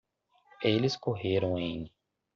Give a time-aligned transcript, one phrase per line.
[0.63, 1.91] Eles correram em